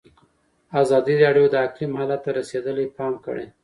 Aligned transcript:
ازادي 0.81 1.15
راډیو 1.23 1.45
د 1.51 1.55
اقلیم 1.65 1.91
حالت 1.99 2.19
ته 2.25 2.29
رسېدلي 2.39 2.85
پام 2.97 3.13
کړی. 3.25 3.45